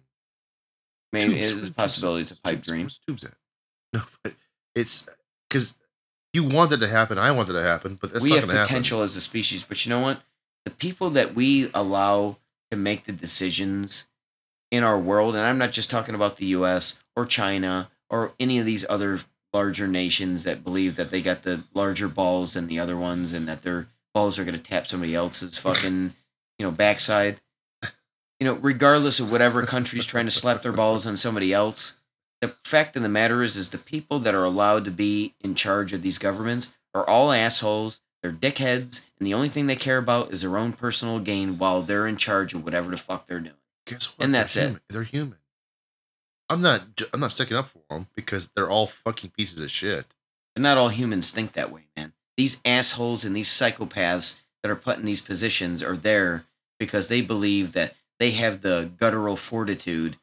[1.11, 1.51] Maybe Tubes.
[1.51, 2.67] it's a possibility it's a pipe Tubes.
[2.67, 2.89] dream.
[3.05, 3.33] Tubes at?
[3.91, 4.33] No, but
[4.73, 5.09] it's
[5.49, 5.75] because
[6.31, 7.17] you want it to happen.
[7.17, 8.69] I want it to happen, but that's we not have going to happen.
[8.69, 10.21] potential as a species, but you know what?
[10.63, 12.37] the people that we allow
[12.69, 14.07] to make the decisions
[14.69, 18.59] in our world, and I'm not just talking about the US or China or any
[18.59, 19.19] of these other
[19.51, 23.47] larger nations that believe that they got the larger balls than the other ones and
[23.49, 26.13] that their balls are going to tap somebody else's fucking,
[26.59, 27.39] you know, backside.
[28.39, 31.95] You know, regardless of whatever country's trying to slap their balls on somebody else,
[32.41, 35.53] the fact of the matter is, is the people that are allowed to be in
[35.53, 38.01] charge of these governments are all assholes.
[38.23, 41.81] They're dickheads, and the only thing they care about is their own personal gain while
[41.83, 43.55] they're in charge of whatever the fuck they're doing.
[43.85, 44.25] Guess what?
[44.25, 44.61] And They're that's it.
[44.63, 44.81] human.
[44.89, 45.37] They're human.
[46.49, 46.83] I'm not.
[47.13, 50.05] I'm not sticking up for them because they're all fucking pieces of shit.
[50.55, 52.13] But not all humans think that way, man.
[52.37, 56.45] These assholes and these psychopaths that are put in these positions are there
[56.79, 60.17] because they believe that they have the guttural fortitude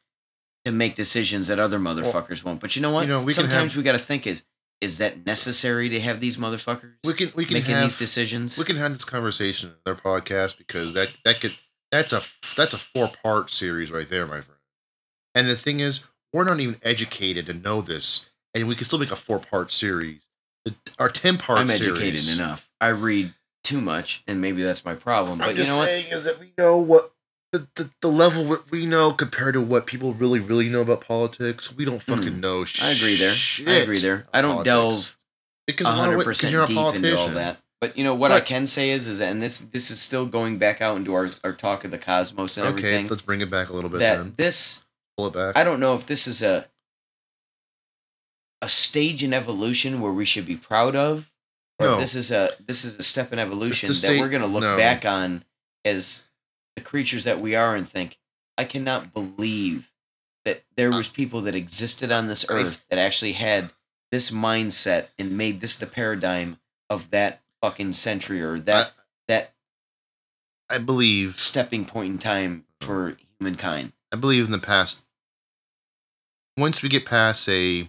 [0.64, 2.60] to make decisions that other motherfuckers won't.
[2.60, 3.02] But you know what?
[3.02, 4.42] you know, we Sometimes have- we got to think is
[4.80, 7.32] is that necessary to have these motherfuckers We can.
[7.34, 7.82] We can making have.
[7.82, 8.56] these decisions?
[8.56, 11.56] we can have this conversation in their podcast because that that could
[11.90, 12.22] that's a
[12.56, 14.60] that's a four part series right there, my friend.
[15.34, 18.98] And the thing is, we're not even educated to know this, and we can still
[19.00, 20.27] make a four part series.
[20.70, 21.58] The- Our ten part.
[21.58, 22.34] I'm educated series.
[22.38, 22.68] enough.
[22.80, 25.38] I read too much, and maybe that's my problem.
[25.38, 25.88] But I'm you just know what?
[25.88, 27.12] saying is that we know what
[27.52, 31.00] the, the, the level what we know compared to what people really really know about
[31.00, 31.74] politics.
[31.76, 32.40] We don't fucking Hmm.
[32.40, 32.64] know.
[32.82, 33.34] I agree there.
[33.66, 34.26] I agree there.
[34.32, 34.64] I don't politics.
[34.66, 35.18] delve
[35.66, 37.58] because 100 percent deep into all that.
[37.80, 40.26] But you know what I can say is, is that, and this this is still
[40.26, 43.06] going back out into our, our talk of the cosmos and Okay, everything.
[43.08, 44.00] let's bring it back a little bit.
[44.00, 44.84] that then this
[45.16, 45.56] pull it back.
[45.56, 46.66] I don't know if this is a
[48.60, 51.32] a stage in evolution where we should be proud of,
[51.78, 51.92] or no.
[51.94, 54.62] if this is a this is a step in evolution that we're going to look
[54.62, 54.76] no.
[54.76, 55.44] back on
[55.84, 56.26] as
[56.76, 58.18] the creatures that we are and think,
[58.56, 59.92] I cannot believe
[60.44, 63.70] that there was people that existed on this earth that actually had
[64.10, 68.90] this mindset and made this the paradigm of that fucking century or that I,
[69.28, 69.54] that
[70.70, 72.86] I believe stepping point in time mm.
[72.86, 73.92] for humankind.
[74.12, 75.04] I believe in the past
[76.56, 77.88] once we get past a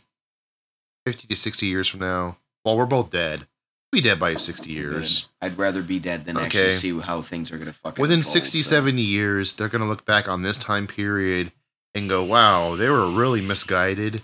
[1.10, 3.48] 50 to 60 years from now, while we're both dead,
[3.92, 5.28] we dead by 60 years.
[5.42, 6.46] I'd rather be dead than okay.
[6.46, 8.76] actually see how things are going to fuck Within unfold, 60, so.
[8.76, 11.52] 70 years, they're going to look back on this time period
[11.96, 14.22] and go, wow, they were really misguided.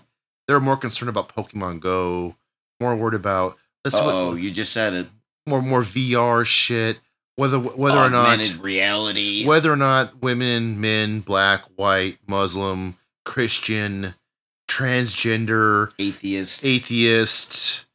[0.47, 2.35] They're more concerned about Pokemon Go,
[2.79, 3.57] more worried about.
[3.91, 5.07] Oh, you just said it.
[5.47, 6.99] More, more VR shit.
[7.35, 14.13] Whether whether or not reality, whether or not women, men, black, white, Muslim, Christian,
[14.75, 16.65] transgender, atheist.
[16.65, 17.85] atheist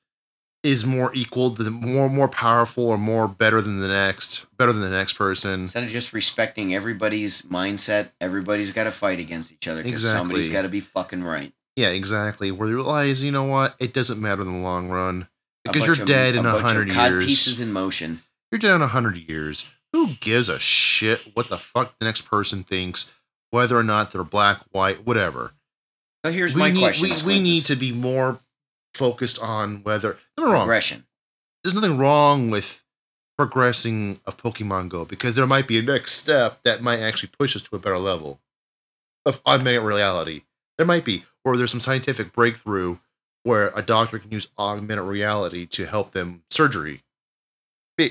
[0.62, 4.82] is more equal the more more powerful or more better than the next, better than
[4.82, 5.62] the next person.
[5.62, 10.50] Instead of just respecting everybody's mindset, everybody's got to fight against each other because somebody's
[10.50, 11.52] got to be fucking right.
[11.76, 12.50] Yeah, exactly.
[12.50, 15.28] Where they realize, you know what, it doesn't matter in the long run
[15.64, 17.24] because you're of- dead in a hundred years.
[17.24, 18.22] pieces in motion.
[18.50, 19.68] You're dead in a hundred years.
[19.92, 23.12] Who gives a shit what the fuck the next person thinks,
[23.50, 25.52] whether or not they're black, white, whatever.
[26.24, 27.26] Here's we my need, question.
[27.26, 28.40] We, we need to be more
[28.94, 30.18] focused on whether.
[30.36, 30.62] Nothing wrong.
[30.62, 31.06] progression.
[31.64, 32.82] There's nothing wrong with
[33.38, 37.56] progressing of Pokemon Go because there might be a next step that might actually push
[37.56, 38.40] us to a better level
[39.24, 40.42] of augmented reality.
[40.76, 42.98] There might be, or there's some scientific breakthrough
[43.42, 47.02] where a doctor can use augmented reality to help them surgery.
[47.96, 48.10] Ba-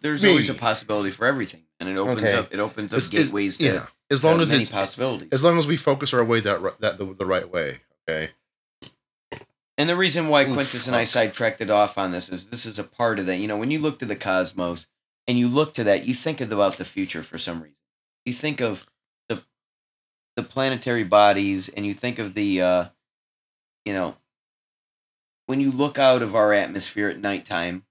[0.00, 2.34] There's always a possibility for everything, and it opens Okay.
[2.34, 2.52] up.
[2.52, 3.86] It opens up It's- it's- gateways to, yeah.
[4.10, 5.28] As long as it's possibilities.
[5.32, 7.80] as long as we focus our way that that the, the right way.
[8.08, 8.32] Okay.
[9.78, 12.78] And the reason why Quintus and I sidetracked it off on this is this is
[12.78, 13.36] a part of that.
[13.38, 14.86] You know, when you look to the cosmos
[15.26, 17.76] and you look to that, you think about the future for some reason.
[18.24, 18.86] You think of
[19.28, 19.42] the
[20.36, 22.84] the planetary bodies, and you think of the, uh,
[23.84, 24.16] you know,
[25.46, 27.84] when you look out of our atmosphere at nighttime.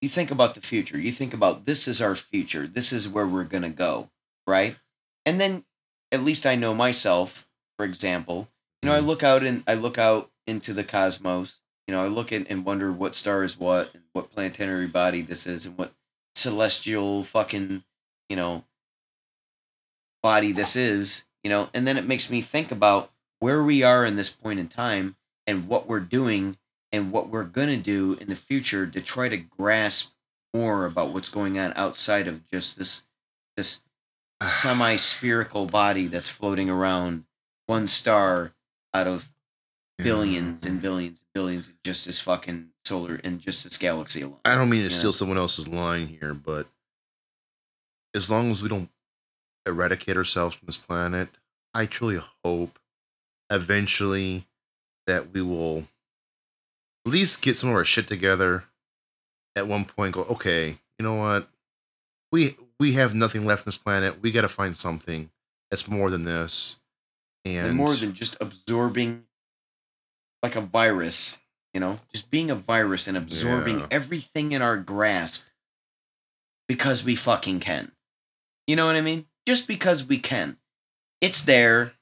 [0.00, 0.98] You think about the future.
[0.98, 2.66] You think about this is our future.
[2.66, 4.10] This is where we're gonna go,
[4.46, 4.76] right?
[5.24, 5.64] And then,
[6.12, 7.48] at least I know myself.
[7.78, 8.48] For example,
[8.82, 9.06] you know, I Mhm.
[9.06, 11.60] look out and I look out into the cosmos.
[11.86, 15.22] You know, I look at and wonder what star is what, and what planetary body
[15.22, 15.94] this is, and what
[16.34, 17.84] celestial fucking,
[18.28, 18.64] you know,
[20.22, 21.24] body this is.
[21.42, 24.58] You know, and then it makes me think about where we are in this point
[24.58, 26.58] in time and what we're doing
[26.92, 30.12] and what we're gonna do in the future to try to grasp
[30.54, 33.04] more about what's going on outside of just this
[33.56, 33.82] this
[34.42, 37.24] semi-spherical body that's floating around
[37.66, 38.54] one star
[38.92, 39.30] out of
[39.98, 44.38] billions and billions and billions in just this fucking solar in just this galaxy alone.
[44.44, 46.66] I don't mean to steal someone else's line here, but
[48.14, 48.90] as long as we don't
[49.66, 51.28] eradicate ourselves from this planet,
[51.74, 52.78] I truly hope
[53.50, 54.46] eventually
[55.06, 55.84] that we will
[57.06, 58.64] at least get some of our shit together
[59.54, 61.48] at one point go, okay, you know what?
[62.32, 64.20] we we have nothing left on this planet.
[64.20, 65.30] We got to find something
[65.70, 66.78] that's more than this.
[67.44, 69.24] And, And more than just absorbing
[70.42, 71.38] like a virus,
[71.72, 73.86] you know, just being a virus and absorbing Yeah.
[73.90, 75.44] everything in our grasp
[76.68, 77.92] because we fucking can.
[78.66, 79.26] You know what I mean?
[79.46, 80.58] Just because we can.
[81.20, 81.94] It's there.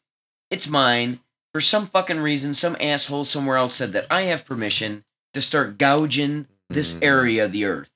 [0.51, 1.21] It's mine.
[1.55, 5.79] For some fucking reason, some asshole somewhere else said that I have permission to start
[5.79, 7.05] gouging this Mhm.
[7.05, 7.91] area of the earth.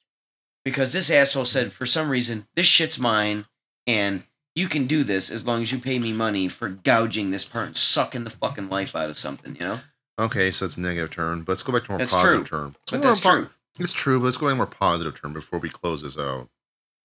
[0.64, 3.46] Because this asshole said, for some reason, this shit's mine,
[3.84, 4.22] and
[4.54, 7.66] you can do this as long as you pay me money for gouging this part
[7.66, 9.80] and sucking the fucking life out of something, you know?
[10.20, 11.42] okay, so it's a negative turn.
[11.42, 12.58] But let's go back to a more That's positive true.
[12.58, 12.66] term.
[12.78, 13.50] Let's But that's po- true.
[13.80, 16.16] It's true, but let's go back to a more positive term before we close this
[16.18, 16.48] out.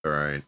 [0.06, 0.44] All right.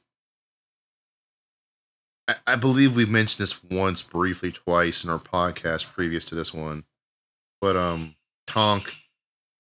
[2.28, 6.54] I, I believe we've mentioned this once briefly, twice in our podcast previous to this
[6.54, 6.86] one.
[7.62, 8.16] But um
[8.48, 8.94] Tonk,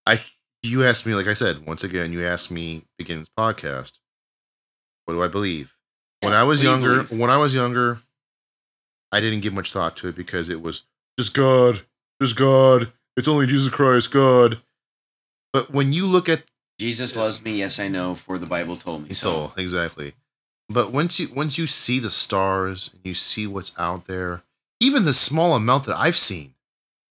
[0.05, 0.19] I
[0.63, 3.99] you asked me, like I said, once again, you asked me begin this podcast.
[5.05, 5.75] What do I believe?
[6.21, 7.99] When I was what do you younger, when I was younger,
[9.11, 10.83] I didn't give much thought to it because it was
[11.19, 11.81] just God,
[12.21, 12.91] just God.
[13.15, 14.61] It's only Jesus Christ, God.
[15.53, 16.43] But when you look at
[16.79, 19.29] Jesus loves me, yes, I know, for the Bible told me so.
[19.29, 20.13] so exactly.
[20.69, 24.43] But once you once you see the stars and you see what's out there,
[24.79, 26.55] even the small amount that I've seen,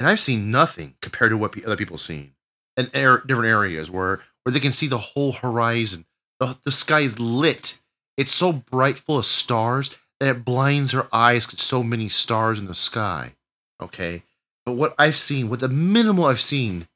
[0.01, 2.33] and I've seen nothing compared to what other people have seen,
[2.77, 6.05] in air, different areas where where they can see the whole horizon.
[6.41, 7.81] The the sky is lit.
[8.17, 11.47] It's so bright, full of stars that it blinds their eyes.
[11.47, 13.35] 'cause So many stars in the sky.
[13.81, 14.25] Okay,
[14.67, 16.89] but what I've seen, with the minimal I've seen,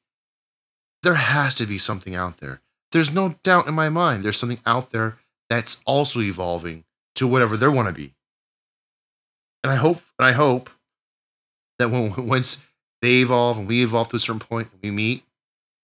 [1.03, 2.61] there has to be something out there.
[2.91, 4.23] There's no doubt in my mind.
[4.23, 6.83] There's something out there that's also evolving
[7.15, 8.13] to whatever they want to be.
[9.63, 10.69] And I hope, and I hope
[11.79, 12.65] that when once
[13.01, 15.23] they evolve and we evolve to a certain point and we meet,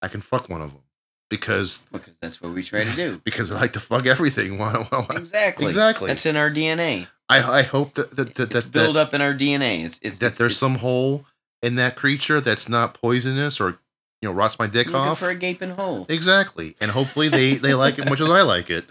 [0.01, 0.81] I can fuck one of them
[1.29, 3.21] because Because that's what we try to do.
[3.25, 4.59] because I like to fuck everything.
[5.09, 5.65] Exactly.
[5.65, 6.07] Exactly.
[6.07, 7.07] That's in our DNA.
[7.27, 9.83] I I hope that that that, that, built that, up in our DNA.
[9.85, 11.25] It's, it's that it's- there's it's some hole
[11.61, 13.79] in that creature that's not poisonous or
[14.21, 15.19] you know rots my dick off.
[15.19, 16.05] for a gaping hole.
[16.07, 16.75] Exactly.
[16.79, 18.85] And hopefully they they like it much as I like it.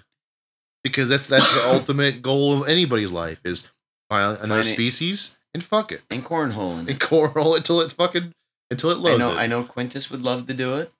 [0.85, 3.71] Because that's that's the ultimate goal of anybody's life is
[4.09, 6.03] find another Find species and fuck it.
[6.11, 6.87] And cornhole.
[6.87, 8.33] And coral until it fucking
[8.71, 9.33] until it I know.
[9.33, 9.37] it.
[9.39, 9.65] I know.
[9.65, 10.93] Quintus would love to do it.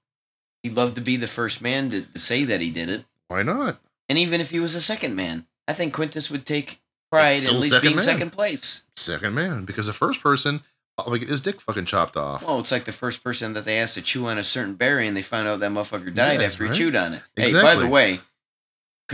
[0.63, 3.05] He'd love to be the first man to, to say that he did it.
[3.29, 3.79] Why not?
[4.09, 6.81] And even if he was a second man, I think Quintus would take
[7.13, 8.05] pride in at least being man.
[8.05, 8.85] second place.
[8.97, 9.67] Second man.
[9.67, 10.63] Because the first person
[10.97, 12.47] uh, probably get his dick fucking chopped off.
[12.47, 15.07] Well, it's like the first person that they asked to chew on a certain berry,
[15.07, 16.73] and they found out that motherfucker died Yes, after right?
[16.75, 17.23] he chewed on it.
[17.37, 18.21] Hey, by the way,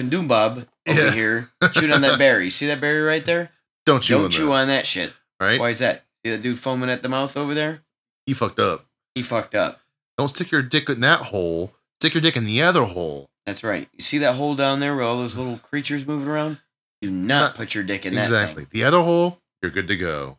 [0.00, 1.10] Kundumbob over Yeah.
[1.12, 2.50] here chewed on that berry.
[2.50, 3.50] See that berry right there?
[3.86, 5.12] Don't chew Don't on chew that, on that shit.
[5.40, 5.58] right?
[5.60, 6.04] Why is that?
[6.24, 7.82] See that dude foaming at the mouth over there?
[8.26, 8.84] He fucked up.
[9.14, 9.80] He fucked up.
[10.18, 11.72] Don't stick your dick in that hole.
[12.00, 13.28] Stick your dick in the other hole.
[13.46, 13.88] That's right.
[13.94, 16.58] You see that hole down there with all those little creatures moving around?
[17.00, 18.66] Do not Not- put your dick in that exactly.
[18.70, 20.38] The other hole, you're good to go.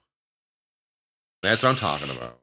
[1.42, 2.38] That's what I'm talking about.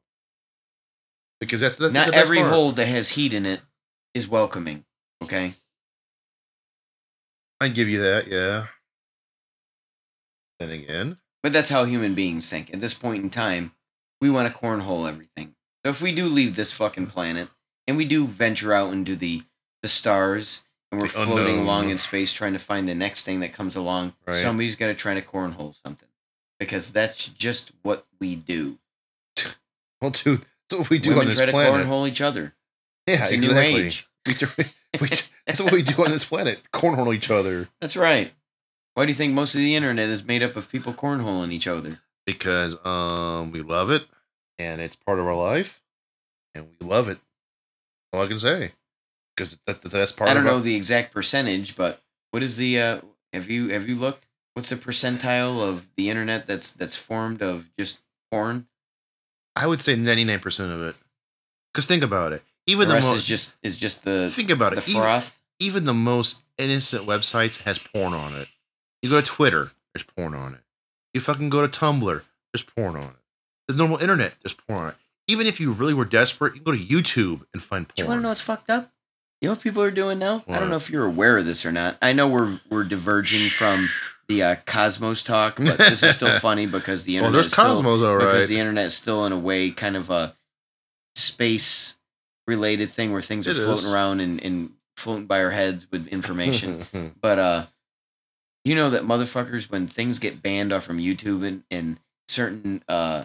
[1.39, 2.51] Because that's, that's Not every part.
[2.51, 3.61] hole that has heat in it
[4.13, 4.83] is welcoming.
[5.23, 5.53] Okay?
[7.61, 8.67] I give you that, yeah.
[10.59, 12.73] Then again, But that's how human beings think.
[12.73, 13.73] At this point in time,
[14.21, 15.55] we want to cornhole everything.
[15.85, 17.49] So if we do leave this fucking planet
[17.87, 19.43] and we do venture out into the
[19.81, 21.63] the stars and we're The floating unknown.
[21.65, 24.35] along in space trying to find the next thing that comes along, Right.
[24.35, 26.09] somebody's to try to cornhole something.
[26.59, 28.79] Because that's just what we do.
[30.01, 32.53] well, dude, that's what we do Women on this try to cornhole each other.
[33.07, 33.73] Yeah, It's exactly.
[33.73, 34.07] new age.
[34.25, 34.33] We
[35.01, 35.09] we
[35.45, 36.59] that's what we do on this planet.
[36.73, 38.33] Cornhole each other That's right.
[38.95, 41.67] Why do you think most of the internet is made up of people cornholing each
[41.67, 41.99] other?
[42.25, 44.05] because um we love it
[44.59, 45.81] and it's part of our life
[46.53, 47.17] and we love it.
[48.13, 48.73] All I can say
[49.35, 50.29] because that's the best part.
[50.29, 53.01] I don't know our- the exact percentage, but what is the uh
[53.33, 54.25] have you have you looked?
[54.53, 58.67] What's the percentile of the internet that's that's formed of just porn?
[59.55, 60.95] I would say ninety nine percent of it.
[61.73, 62.43] Because think about it.
[62.69, 64.89] Even the the, most is just is just the think about the it.
[64.89, 65.41] Even, froth.
[65.59, 68.47] even the most innocent websites has porn on it.
[69.01, 70.61] You go to Twitter, there's porn on it.
[71.13, 72.21] You fucking go to Tumblr,
[72.53, 73.15] there's porn on it.
[73.67, 74.95] The normal internet, there's porn on it.
[75.27, 77.95] Even if you really were desperate, you can go to YouTube and find porn.
[77.95, 78.91] Do you want to know what's fucked up?
[79.41, 80.43] You know what people are doing now?
[80.49, 81.97] I don't know if you're aware of this or not.
[82.01, 83.87] I know we're we're diverging from
[84.27, 87.65] the uh, Cosmos talk, but this is still funny because the well, there's is still,
[87.65, 90.35] Cosmos, all because the internet is still in a way kind of a
[91.15, 91.95] space
[92.49, 93.93] related thing where things are It floating is.
[93.93, 96.85] around and, and floating by our heads with information.
[97.21, 97.65] but uh
[98.65, 103.23] you know that motherfuckers when things get banned off from YouTube and, and certain uh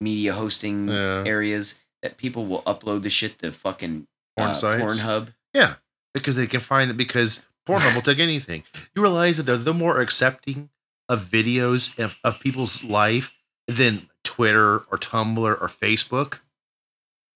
[0.00, 1.24] media hosting Yeah.
[1.26, 4.06] areas that people will upload the shit to fucking
[4.36, 4.82] Porn uh, sites.
[4.82, 5.34] Pornhub.
[5.52, 5.74] Yeah,
[6.14, 8.62] because they can find it because Pornhub will take anything.
[8.96, 10.70] You realize that they're the more accepting
[11.08, 13.36] of videos of, of people's life
[13.68, 16.38] than Twitter or Tumblr or Facebook.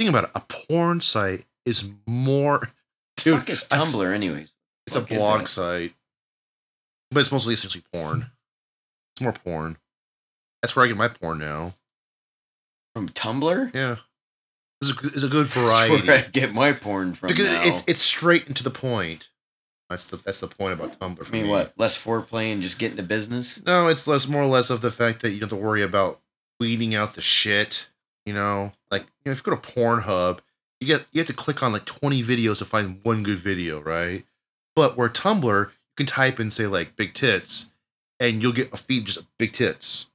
[0.04, 0.30] Think about it.
[0.34, 2.70] A porn site is more.
[3.16, 4.52] Dude, Fuck is I've- Tumblr, anyways.
[4.86, 5.48] It's a Fuck is blog that?
[5.48, 5.94] site,
[7.10, 8.30] but it's mostly essentially porn.
[9.16, 9.78] It's more porn.
[10.60, 11.74] That's where I get my porn now.
[12.94, 13.74] From Tumblr?
[13.74, 13.96] Yeah,
[14.82, 17.48] it's a, good- it's a good That's variety where I get my porn from because
[17.48, 17.62] now.
[17.64, 19.30] it's it's straight and to the point.
[19.88, 21.24] That's the that's the point about Tumblr.
[21.24, 21.50] For I mean, me.
[21.50, 21.72] what?
[21.78, 23.64] Less foreplay and just get into business?
[23.64, 25.82] No, it's less more or less of the fact that you don't have to worry
[25.82, 26.20] about
[26.60, 27.88] weeding out the shit.
[28.26, 30.38] You know, like you know, if you go to Pornhub,
[30.80, 33.80] you get you have to click on like twenty videos to find one good video,
[33.80, 34.24] right?
[34.74, 37.72] But where Tumblr, you can type in say like big tits,
[38.18, 40.10] and you'll get a feed just of big tits.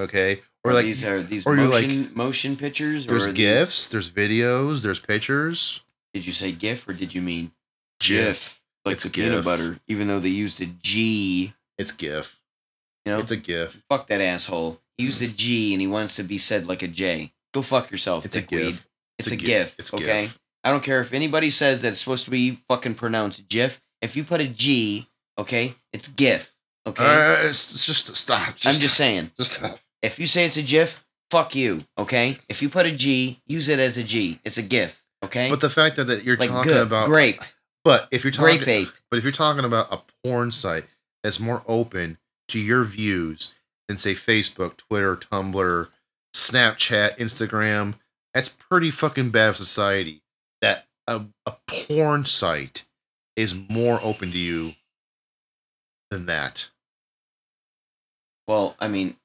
[0.00, 3.04] Okay, or Or like these are these or you're like- motion motion pictures?
[3.06, 5.82] Or there's are these- gifs, there's videos, there's pictures.
[6.14, 7.52] Did you say GIF or did you mean
[8.00, 8.08] GIF.
[8.26, 8.60] GIF?
[8.86, 11.52] Like It's the a peanut butter, even though they used a G.
[11.76, 12.40] It's GIF.
[13.04, 13.82] You know, It's a GIF.
[13.88, 14.80] fuck that asshole.
[14.98, 17.32] Used a G and he wants to be said like a J.
[17.54, 18.24] Go fuck yourself.
[18.24, 18.42] It's a.
[18.42, 18.86] GIF.
[19.18, 19.78] It's, a, GIF.
[19.78, 20.22] It's okay.
[20.22, 20.38] GIF.
[20.64, 23.80] I don't care if anybody says that it's supposed to be fucking pronounced GIF.
[24.02, 25.08] If you put a G,
[25.38, 26.54] okay, it's GIF.
[26.86, 27.04] Okay.
[27.04, 28.54] Uh, it's, it's just stop.
[28.64, 29.30] I'm just saying.
[29.36, 29.78] just stop.
[30.02, 31.82] If you say it's a GIF, fuck you.
[31.98, 32.38] Okay.
[32.48, 34.40] If you put a G, use it as a G.
[34.44, 35.02] It's a GIF.
[35.24, 35.50] Okay.
[35.50, 37.40] But the fact that, that you're like talking good, about grape,
[37.84, 38.88] But if you're talking, grape ape.
[39.10, 40.84] but if you're talking about a porn site
[41.22, 43.54] that's more open to your views
[43.88, 45.88] than say Facebook, Twitter, Tumblr,
[46.34, 47.94] Snapchat, Instagram,
[48.34, 50.22] that's pretty fucking bad for society.
[50.60, 52.84] That a, a porn site
[53.36, 54.74] is more open to you
[56.10, 56.70] than that.
[58.46, 59.16] Well, I mean,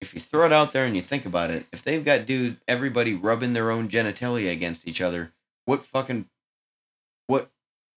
[0.00, 2.58] if you throw it out there and you think about it, if they've got dude
[2.68, 5.32] everybody rubbing their own genitalia against each other,
[5.64, 6.26] what fucking
[7.26, 7.50] what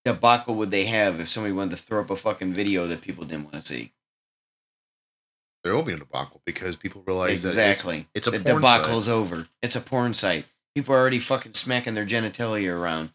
[0.06, 3.26] debacle would they have if somebody wanted to throw up a fucking video that people
[3.26, 3.92] didn't want to see?
[5.64, 8.00] There will be a debacle because people realize exactly.
[8.00, 9.14] that it's, it's a the porn debacle's site.
[9.14, 9.48] over.
[9.62, 10.46] It's a porn site.
[10.74, 13.12] People are already fucking smacking their genitalia around.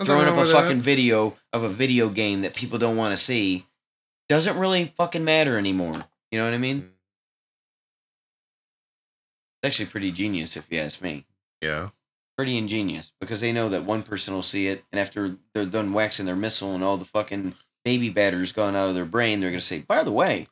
[0.00, 0.62] Nothing Throwing up a with that.
[0.62, 3.66] fucking video of a video game that people don't want to see
[4.28, 6.04] doesn't really fucking matter anymore.
[6.30, 6.82] You know what I mean?
[6.82, 6.88] Mm.
[9.62, 11.26] It's actually pretty genius if you ask me.
[11.60, 11.90] Yeah.
[12.36, 15.92] Pretty ingenious because they know that one person will see it, and after they're done
[15.92, 19.50] waxing their missile and all the fucking baby batter's gone out of their brain, they're
[19.50, 20.48] gonna say, "By the way,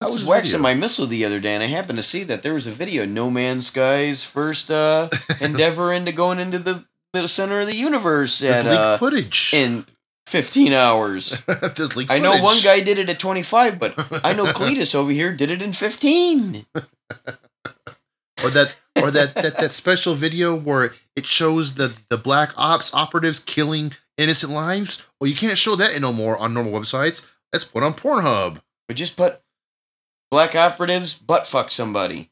[0.00, 2.42] I was waxing video?" my missile the other day, and I happened to see that
[2.42, 5.08] there was a video, No Man's Sky's first uh,
[5.40, 9.52] endeavor into going into the middle center of the universe There's at, leaked uh, footage.
[9.54, 9.86] in
[10.26, 11.42] 15 hours.
[11.76, 15.10] There's leaked I know one guy did it at 25, but I know Cletus over
[15.10, 16.66] here did it in 15.
[16.74, 22.92] or that or that, that that special video where it shows the the black ops
[22.94, 25.06] operatives killing innocent lives.
[25.20, 27.30] Well, you can't show that no more on normal websites.
[27.52, 28.60] That's put on Pornhub.
[28.88, 29.40] We just put
[30.30, 32.30] black operatives butt fuck somebody.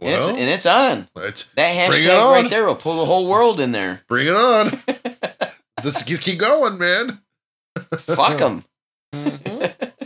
[0.00, 1.08] and, it's, and it's on.
[1.14, 4.02] That hashtag right there will pull the whole world in there.
[4.08, 4.72] bring it on.
[5.84, 7.20] Let's keep going, man.
[7.98, 8.64] Fuck them.
[9.12, 10.02] That's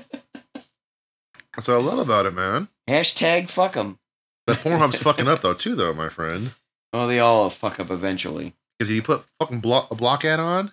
[1.67, 2.69] what I love about it, man.
[2.89, 3.99] hashtag fuck them.
[4.47, 6.55] But Pornhub's fucking up though, too, though, my friend.
[6.93, 8.55] Oh, they all fuck up eventually.
[8.79, 10.73] Because if you put fucking block, a block ad on,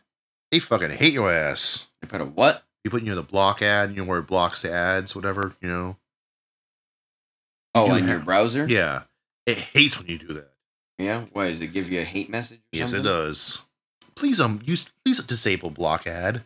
[0.51, 1.87] they fucking hate your ass.
[2.01, 2.63] They put a what?
[2.83, 5.53] You put you know the block ad, you know where it blocks the ads, whatever,
[5.61, 5.97] you know.
[7.75, 8.65] Oh, on your browser?
[8.67, 9.03] Yeah,
[9.45, 10.51] it hates when you do that.
[10.97, 11.25] Yeah?
[11.33, 13.05] Why, does it give you a hate message or Yes, something?
[13.05, 13.65] it does.
[14.15, 16.43] Please um use please disable block ad.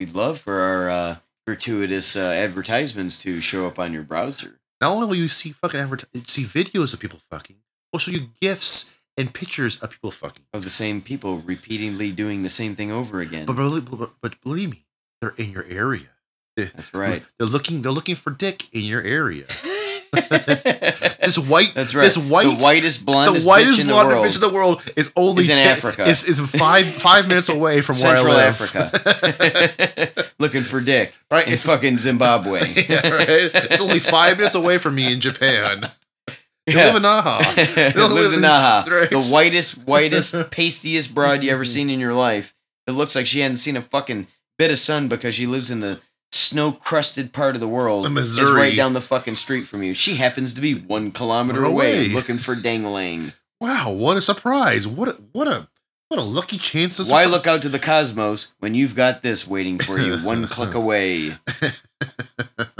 [0.00, 4.58] We'd love for our uh, gratuitous uh, advertisements to show up on your browser.
[4.80, 7.56] Not only will you see fucking advert- see videos of people fucking,
[7.92, 10.44] we'll show you gifs and pictures of people fucking.
[10.52, 13.46] Of the same people repeatedly doing the same thing over again.
[13.46, 13.54] But,
[13.90, 14.84] but, but believe me,
[15.20, 16.08] they're in your area.
[16.58, 17.22] Eh, That's right.
[17.38, 19.44] They're looking they're looking for dick in your area.
[21.26, 22.04] This white That's right.
[22.04, 24.26] this white the whitest, blondest, the whitest bitch in the blonde world.
[24.26, 26.04] bitch in the world is only Is in ten- Africa.
[26.08, 28.60] Is, is five five minutes away from Central where I live.
[28.60, 30.30] Africa.
[30.38, 31.46] Looking for dick right?
[31.48, 32.60] in fucking Zimbabwe.
[32.88, 33.28] yeah, right.
[33.28, 35.90] It's only five minutes away from me in Japan.
[36.66, 36.86] They Yeah.
[36.86, 37.94] live in Naha.
[38.14, 38.86] lives in Naha.
[38.88, 39.10] Right.
[39.10, 42.54] The whitest, whitest, pastiest broad you ever seen in your life.
[42.86, 44.28] It looks like she hadn't seen a fucking
[44.58, 46.00] bit of sun because she lives in the
[46.32, 48.04] snow crusted part of the world.
[48.04, 49.94] The Is right down the fucking street from you.
[49.94, 52.08] She happens to be one kilometer away, Away.
[52.08, 53.32] looking for dangling.
[53.60, 54.86] Wow, what a surprise!
[54.86, 55.68] What a what a
[56.08, 59.46] what a lucky chance to Why look out to the cosmos when you've got this
[59.46, 61.30] waiting for you, one click away?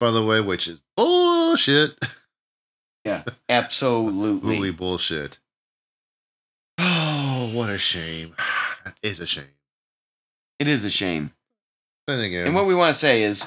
[0.00, 1.96] By the way, which is bullshit.
[3.02, 4.36] Yeah, absolutely.
[4.36, 5.38] Absolutely bullshit.
[6.76, 8.34] Oh, what a shame.
[8.84, 9.44] That is a shame.
[10.58, 11.32] It is a shame.
[12.06, 13.46] Then again, And what we want to say is,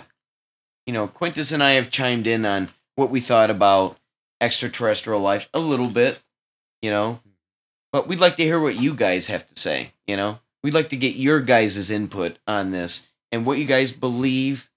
[0.85, 3.97] you know, Quintus and I have chimed in on what we thought about
[4.41, 6.21] extraterrestrial life a little bit,
[6.81, 7.21] you know,
[7.91, 10.39] but we'd like to hear what you guys have to say, you know?
[10.63, 14.69] We'd like to get your guys' input on this and what you guys believe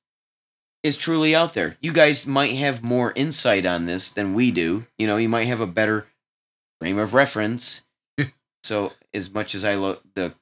[0.83, 1.77] is truly out there.
[1.81, 4.87] You guys might have more insight on this than we do.
[4.99, 6.07] You know, you might have a better
[6.81, 7.83] frame of reference.
[8.65, 10.35] so, as much as I love the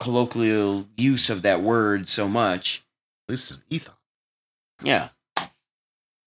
[0.00, 2.82] colloquial use of that word so much,
[3.28, 3.94] listen, Ethan.
[4.82, 5.08] yeah.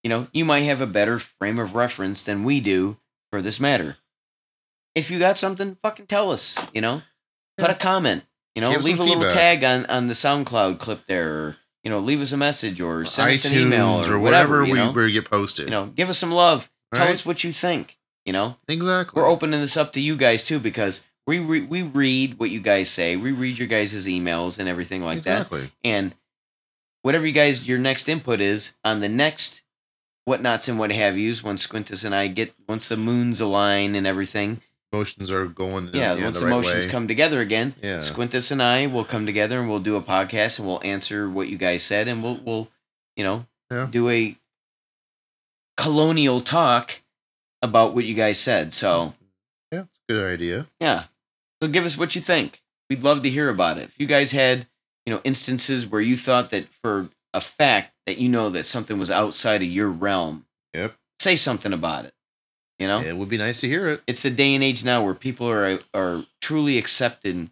[0.04, 2.98] You know, you might have a better frame of reference than we do
[3.32, 3.98] for this matter.
[4.96, 7.02] If you got something, fucking tell us, you know?
[7.58, 8.24] Put a comment,
[8.56, 9.34] you know, Give leave a little feedback.
[9.34, 13.04] tag on, on the SoundCloud clip there, or, you know, leave us a message or
[13.04, 15.12] send us an email or, or whatever, whatever we know?
[15.12, 15.66] get posted.
[15.66, 16.70] you know, give us some love.
[16.94, 17.14] Tell Right?
[17.14, 18.56] us what you think, you know?
[18.70, 19.20] exactly.
[19.22, 22.60] We're opening this up to you guys too because we re- we read what you
[22.62, 23.16] guys say.
[23.18, 25.72] We read your guys' emails and everything like that exactly.
[25.84, 26.16] and
[27.04, 29.62] whatever you guys your next input is on the next
[30.28, 34.08] whatnots and what have yous once Squintus and I get once the moons align and
[34.08, 34.62] everything.
[34.94, 35.90] Emotions are going.
[35.94, 36.92] Yeah, once the right emotions way.
[36.92, 38.00] come together again, Yeah.
[38.00, 41.50] Squintus and I will come together and we'll do a podcast and we'll answer what
[41.50, 42.70] you guys said and we'll we'll
[43.18, 43.88] you know Yeah.
[43.92, 44.38] do a
[45.76, 47.02] colonial talk
[47.62, 48.74] about what you guys said.
[48.74, 49.14] So
[49.72, 50.68] Yeah, it's a good idea.
[50.80, 51.04] yeah.
[51.62, 52.62] So give us what you think.
[52.90, 53.86] We'd love to hear about it.
[53.86, 54.68] If you guys had,
[55.06, 58.98] you know, instances where you thought that for a fact that you know that something
[59.00, 60.96] was outside of your realm, Yep.
[61.20, 62.14] say something about it.
[62.80, 63.00] You know?
[63.02, 64.04] It would be nice to hear it.
[64.08, 67.52] It's the day and age now where people are are truly accepting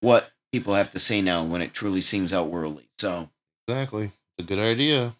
[0.00, 2.88] what people have to say now when it truly seems outworldly.
[2.98, 3.30] So
[3.66, 4.12] Exactly.
[4.38, 5.14] It's a good idea.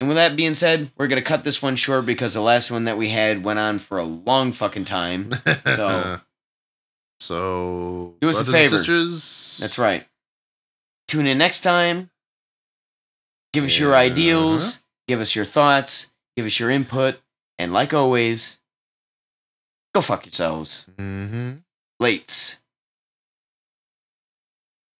[0.00, 2.84] and with that being said, we're gonna cut this one short because the last one
[2.84, 5.32] that we had went on for a long fucking time.
[5.76, 6.20] So-
[7.20, 8.68] so Do us a favor.
[8.76, 9.58] sisters.
[9.60, 10.06] That's right.
[11.08, 12.10] Tune in next time.
[13.52, 14.80] Give us your ideals.
[15.08, 16.10] Give us your thoughts.
[16.36, 17.18] Give us your input.
[17.58, 18.60] And like always,
[19.94, 20.86] go fuck yourselves.
[20.96, 21.54] Mm-hmm.
[22.00, 22.58] Lates.